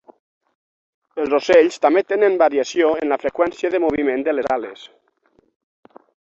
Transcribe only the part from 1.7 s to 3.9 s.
també tenen variació en la freqüència de